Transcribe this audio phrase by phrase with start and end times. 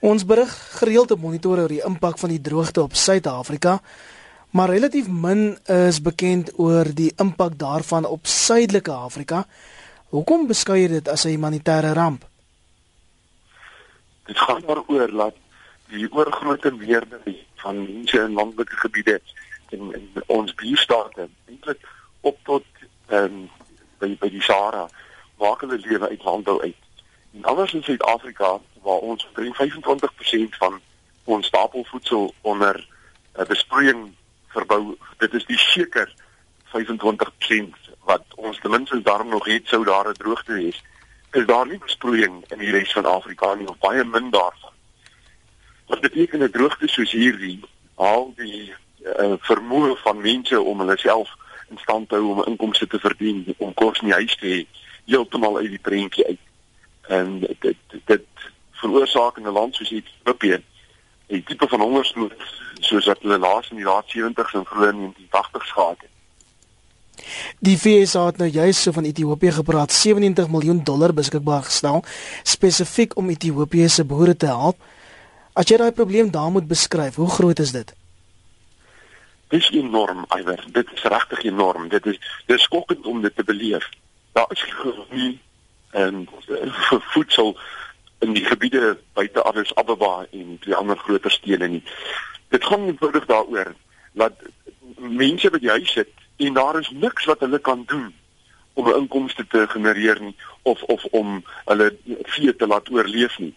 [0.00, 3.74] Ons berig gereeld op monitore oor die impak van die droogte op Suid-Afrika,
[4.56, 9.44] maar relatief min is bekend oor die impak daarvan op Suidelike Afrika.
[10.08, 12.24] Hoekom beskou jy dit as 'n humanitêre ramp?
[14.24, 15.34] Dit gaan daaroor dat
[15.88, 19.20] die oorgrootste meerderheid van mense in landelike gebiede
[19.68, 21.80] in, in ons buurstate eintlik
[22.20, 22.64] op tot
[23.06, 23.50] ehm um,
[23.98, 24.88] by by die Sahara
[25.38, 26.76] maak hulle lewe uit landbou uit.
[27.32, 30.80] En anders in Suid-Afrika waar ons 25% van
[31.24, 32.86] ons stapelvoedsel onder
[33.38, 34.14] uh, besproeiing
[34.48, 36.14] verbou, dit is die seker
[36.72, 40.82] 25% wat ons ten minste daarom nog het sou daar 'n droogte wees.
[41.32, 44.72] Is daar nie besproeiing in die res van Afrika nie of baie min daarvan.
[45.86, 47.60] Wat beteken 'n droogte soos hierdie
[47.96, 48.74] haal die
[49.04, 51.30] uh, vermoë van mense om hulle self
[51.70, 54.60] in stand te hou om inkomste te verdien om kos in die huis te hê
[55.10, 56.38] heeltemal uit die prentjie uit
[57.18, 58.26] en dit dit
[58.80, 60.62] veroorsaak in 'n land soos Ethiopië
[61.28, 62.34] 'n tipe van hongersnood
[62.80, 66.08] soos wat hulle laas in die laat 70s en vroeg in die 80s gehad het.
[67.58, 72.04] Die FSA het nou juis so van Ethiopië gepraat 97 miljoen dollar beskikbaar gestel
[72.42, 74.76] spesifiek om Ethiopië se boere te help.
[75.52, 77.94] As jy daai probleem daar moet beskryf, hoe groot is dit?
[79.50, 80.64] Dit is enorm, Iwer.
[80.72, 81.88] Dit is regtig enorm.
[81.88, 83.88] Dit is dis skokkend om dit te beleef.
[84.32, 84.64] Daar is
[85.10, 85.40] nie
[85.90, 86.28] en
[86.88, 87.56] vir voedsel
[88.20, 91.82] in die gebiede buite Addis Ababa en die ander groter stede nie.
[92.48, 93.74] Dit gaan eenvoudig daaroor
[94.12, 94.32] dat
[94.96, 98.10] mense by die huis sit en daar is niks wat hulle kan doen
[98.72, 103.54] om 'n inkomste te genereer nie of of om hulle vee te laat oorleef nie.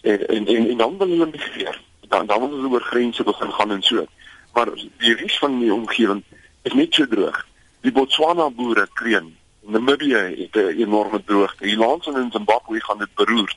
[0.00, 1.80] En en en, en dan wil hulle migreer.
[2.08, 4.06] Dan dan wil hulle oor grense begin gaan en so.
[4.52, 4.68] Maar
[4.98, 6.22] die res van die omgewing
[6.62, 7.46] is net so droog.
[7.80, 11.64] Die Botswana boere kreun Namibië het 'n enorme droogte.
[11.64, 13.54] Die lands in Zimbabwe gaan dit beroer.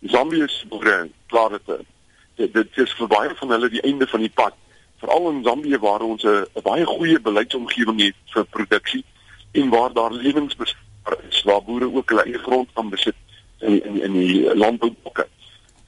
[0.00, 1.86] Zambië se boere klaar dit.
[2.34, 4.54] Dit dit is vir baie van hulle die einde van die pad.
[5.02, 9.04] Veral in Zambië waar ons 'n baie goeie beleidsomgewing het vir produksie
[9.52, 13.16] en waar daar lewensbespaar is waar boere ook hulle eie grond kan besit
[13.58, 15.26] in in in die landboubokke.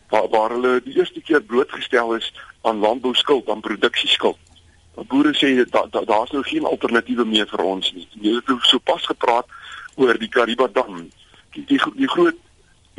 [0.09, 2.33] Waar waar hulle die eerste keer blootgestel is
[2.63, 4.39] aan landbouskuld, aan produksieskuld
[4.95, 8.07] boere sê dat daar's da, nou geen alternatiewe meer vir ons nie.
[8.21, 9.47] Jy het so pas gepraat
[9.97, 11.09] oor die Kariba dam.
[11.55, 12.37] Die, die die groot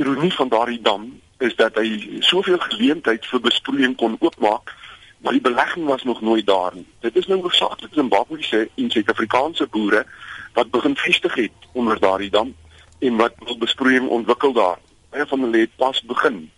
[0.01, 4.73] ironie van daardie dam is dat hy soveel geleentheid vir besproeiing kon oopmaak,
[5.21, 6.85] maar die belegging was nog nooit daar nie.
[7.05, 10.05] Dit is nou hoofsaaklik Zimbabwese en Suid-Afrikaanse boere
[10.53, 12.55] wat begin vestig het onder daardie dam
[12.99, 14.79] en wat wil besproeiing ontwikkel daar.
[15.09, 16.49] Baie van hulle het pas begin.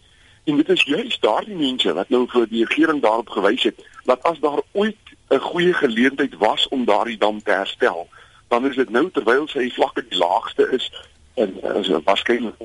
[0.43, 4.23] En dit is juist daardie mense wat nou vir die regering daarop gewys het dat
[4.23, 8.07] as daar ooit 'n goeie geleentheid was om daardie dam te herstel,
[8.47, 10.91] dan is dit nou terwyl sy vlakke die laagste is
[11.33, 12.55] en is waarskynlik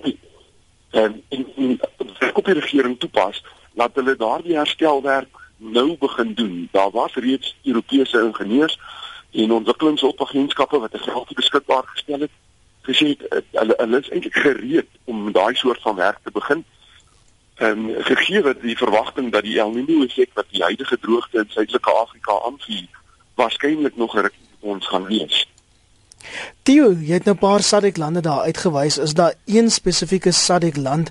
[0.90, 1.80] en in die
[2.32, 3.42] op die regering toepas
[3.74, 6.68] dat hulle daardie herstelwerk nou begin doen.
[6.72, 8.78] Daar was reeds Europese ingenieurs
[9.30, 12.30] en ontwikkelingshulpagentskappe wat geld beskikbaar gestel het
[12.88, 13.16] gesê
[13.52, 16.64] hulle hulle is eintlik gereed om daai soort van werk te begin
[17.54, 21.50] en gegee wat die verwagting dat die El Niño effek wat die huidige droogte in
[21.50, 22.86] Suidelike Afrika aanvuur
[23.34, 25.46] waarskynlik nog 'n rukkie ons gaan wees.
[26.62, 28.98] Tio, jy het nou 'n paar SADC lande daar uitgewys.
[28.98, 31.10] Is daar een spesifieke SADC land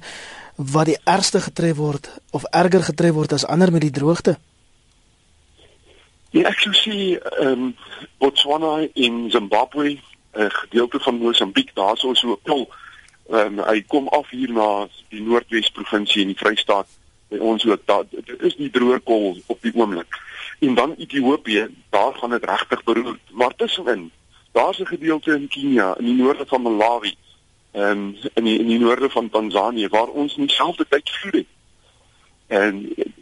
[0.56, 4.38] wat die ergste getref word of erger getref word as ander met die droogte?
[6.29, 7.75] Ja, ek sou sê ehm um,
[8.18, 10.01] Botswana en Zimbabwe, 'n
[10.34, 12.74] uh, gedeelte van Mosambiek, daar's so 'n so klop
[13.28, 16.88] Ehm um, hy kom af hier na die Noordwes provinsie in die Vrystaat
[17.28, 20.16] by ons ook dat dit is die droërkol op die oomblik.
[20.63, 23.19] En dan Ethiopië, daar gaan dit regtig beroerd.
[23.31, 24.06] Maar tussenin,
[24.57, 27.13] daar's 'n gedeelte in Kenia, in die noorde van Malawi,
[27.72, 31.34] ehm um, in die in die noorde van Tansanië waar ons nie selfde tyd vloed
[31.34, 31.51] het.
[32.47, 32.73] En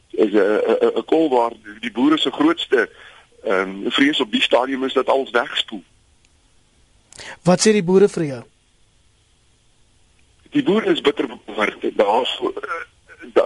[0.09, 2.90] is 'n 'n kol waar die boere se grootste
[3.44, 5.84] ehm um, vrees op die stadium is dat alles wegspoel.
[7.41, 8.44] Wat sê die boere vir jou?
[10.56, 11.97] die boere is bitter bekommerd.
[11.97, 12.41] Daar's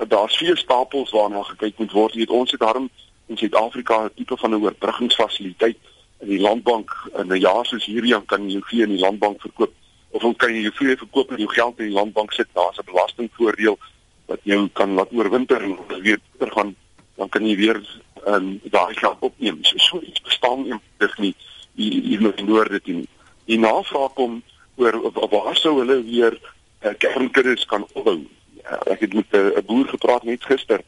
[0.08, 2.14] daar's vier stapels waarna gekyk moet word.
[2.14, 2.90] Jy weet ons het daarom
[3.32, 5.78] in Suid-Afrika 'n tipe van 'n oorbruggingsfasiliteit
[6.20, 9.06] in die landbank in 'n jaar soos hierdie dan kan jy jou vee in die
[9.06, 9.74] landbank verkoop
[10.12, 12.48] of dan kan jy jou vee verkoop en jou geld in die landbank sit.
[12.54, 13.78] Daar's 'n belastingvoordeel
[14.26, 16.76] wat jou kan laat oorwinter en weer teruggaan
[17.16, 17.82] dan kan jy weer
[18.28, 19.60] um, daai geld opneem.
[19.62, 21.36] So, so iets bestaan eendag nie
[21.76, 23.08] hier in die noorde teen.
[23.46, 24.42] Die navraag kom
[24.76, 25.00] oor
[25.30, 28.22] waar sou hulle weer uh, kernkuddes kan opbou.
[28.64, 30.84] Uh, ek het met 'n uh, boer gepraat net gister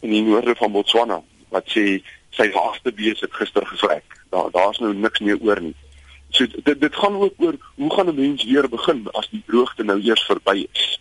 [0.00, 4.04] in die noorde van Botswana wat sê sy laaste bees het gister gevrek.
[4.30, 5.74] Daar daar's nou niks meer oor nie.
[6.30, 9.84] So dit dit gaan ook oor hoe gaan 'n mens weer begin as die droogte
[9.84, 11.00] nou eers verby is.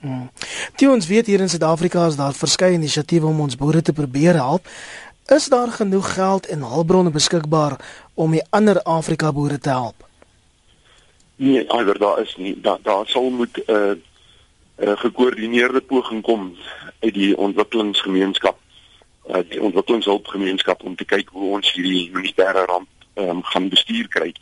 [0.00, 0.30] Hmm.
[0.76, 4.34] Die ons weet hier in Suid-Afrika is daar verskeie inisiatiewe om ons boere te probeer
[4.34, 4.66] help.
[5.26, 7.76] Is daar genoeg geld en hulpbronne beskikbaar
[8.14, 10.08] om die ander Afrika boere te help?
[11.36, 12.60] Nee, alhoewel daar is nie.
[12.60, 13.90] Daar daar sal moet 'n uh,
[14.76, 16.56] 'n uh, gekoördineerde poging kom
[17.00, 18.58] uit die ontwikkelingsgemeenskap,
[19.28, 24.32] uh, die ontwikkelingshulpgemeenskap om te kyk hoe ons hierdie humanitêre ramp um, gaan bestuur kry.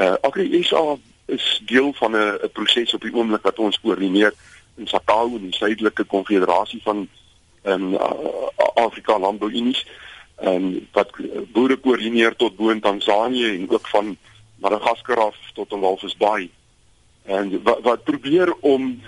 [0.00, 4.34] Uh Agri SA is deel van 'n proses op die oomblik wat ons koördineer
[4.76, 7.08] in SADC in die suidelike konfederasie van
[7.62, 7.98] ehm um,
[8.74, 9.86] Afrika Landbouunies
[10.36, 11.10] en um, wat
[11.52, 14.16] boere koördineer tot bo in Tansanië en ook van
[14.56, 16.50] Madagaskar af tot aan Walvis Bay.
[17.24, 19.02] En wat, wat probeer om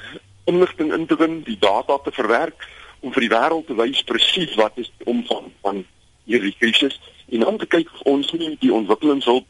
[0.45, 2.69] inligting in te win, die data te verwerk
[3.01, 5.85] om vir die wêreld te wys presies wat is die omvang van
[6.25, 9.47] hierdie krisis en dan te kyk of ons nie die ontwikkelingshulp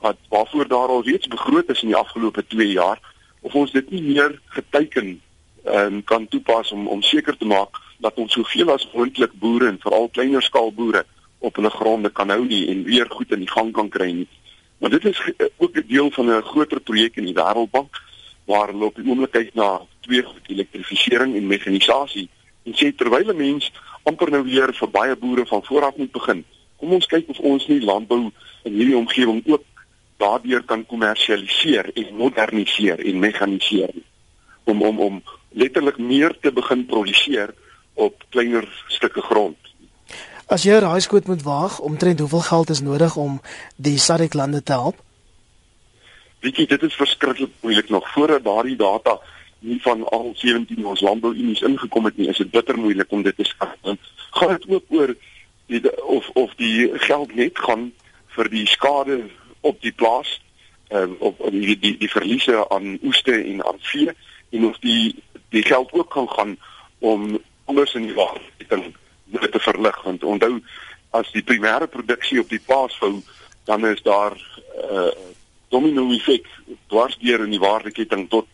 [0.00, 3.00] wat waarvoor daar al reeds begroot is in die afgelope 2 jaar
[3.40, 5.20] of ons dit nie meer geteken
[5.64, 9.80] um, kan toepas om om seker te maak dat ons soveel as moontlik boere en
[9.80, 11.04] veral kleiner skaal boere
[11.38, 14.28] op hulle gronde kan hou nie en weer goed in die gang kan kry nie.
[14.80, 15.20] Maar dit is
[15.56, 18.00] ook 'n deel van 'n groter projek in die Wêreldbank
[18.44, 22.28] waar hulle op die oomblik kyk na twee goed elektrifisering en mekanisasie
[22.70, 23.72] en sê terwyl 'n mens
[24.02, 26.44] amper nou weer vir baie boere van vooraf moet begin.
[26.78, 28.30] Kom ons kyk of ons nie landbou
[28.64, 29.64] in hierdie omgewing ook
[30.16, 33.94] daardeur kan kommersialiseer en moderniseer en mekaniseer
[34.64, 37.54] om om om letterlik meer te begin produseer
[37.94, 39.56] op kleiner stukke grond.
[40.46, 43.40] As jy 'n raaiskoot moet waag, omtrent hoeveel geld is nodig om
[43.76, 44.96] die SADC lande te help?
[46.40, 49.20] Weet jy, dit is verskriklik moeilik nog voordat daardie data
[49.60, 53.36] nie van al 17 ons landbouunies ingekom het nie, is dit bitter moeilik om dit
[53.36, 53.76] te skat.
[54.30, 55.14] Gaan dit ook oor
[55.66, 57.90] die, of of die geld net gaan
[58.36, 59.20] vir die skade
[59.60, 60.38] op die plaas,
[60.88, 64.14] ehm uh, op die die die verliese aan oeste en aan vee
[64.50, 65.14] en of die
[65.50, 66.56] die geld ook kan gaan
[66.98, 68.94] om anders in die waardeketting
[69.50, 70.58] te verlig want onthou
[71.10, 73.20] as die primêre produksie op die plaas hou
[73.70, 75.12] dan is daar 'n uh,
[75.68, 76.46] domino effek
[76.86, 78.46] dwars deur in die waardeketting tot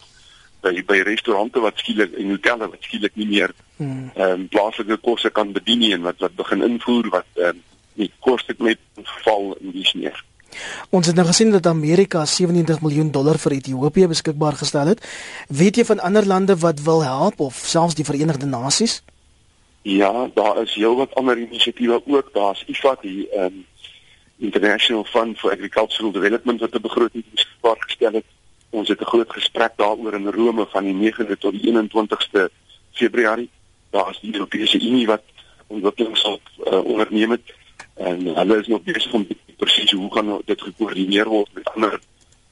[0.67, 4.11] by by restaurante wat skielik en hotelle wat skielik nie meer hmm.
[4.15, 7.65] ehm um, plaaslike kosse kan bedien nie en wat wat begin invoer wat ehm um,
[7.97, 8.81] die koste net
[9.25, 10.13] val in die sneeu.
[10.91, 15.05] Ons het nou gesien dat Amerika 97 miljoen dollar vir Ethiopië beskikbaar gestel het.
[15.49, 19.03] Weet jy van ander lande wat wil help of selfs die Verenigde Nasies?
[19.83, 22.31] Ja, daar is heelwat ander inisiatiewe ook.
[22.35, 23.65] Daar's IFAD, die um,
[24.39, 28.25] International Fund for Agricultural Development wat 'n begroting beskikbaar gestel het.
[28.77, 32.51] Ons het 'n groot gesprek daaroor in Rome van die 9de tot die 21ste
[32.93, 33.51] Februarie.
[33.91, 35.23] Daar's die Europese Unie wat
[35.67, 37.55] ontwikkelingshulp uh, onderneem het
[37.95, 39.27] en hulle is nog besig om
[39.57, 42.01] presies hoe gaan dit gekoördineer word met ander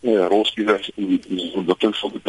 [0.00, 2.22] uh, rolspelers in die, die ontwikkeling van die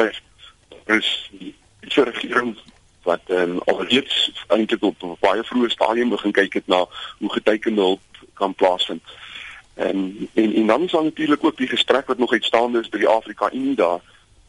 [2.03, 2.57] regering
[3.03, 6.85] wat um, alreeds eintlik op 'n baie vroeë stadium begin kyk het na
[7.19, 8.01] hoe getekende hulp
[8.33, 9.03] kan plaasvind.
[9.75, 12.97] En en en dan is daar natuurlik ook die gesprek wat nog uitstaande is by
[12.97, 13.99] die Afrika Unie daar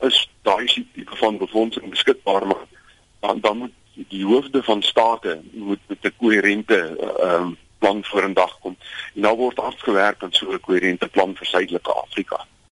[0.01, 2.65] is daai tipe van befondsing beskikbaar maar
[3.21, 3.73] dan dan moet
[4.09, 8.77] die hoofde van state moet met 'n koherente ehm um, plan voor in dag kom.
[9.15, 12.47] En nou word afgewerk aan so 'n koherente plan vir Suidelike Afrika.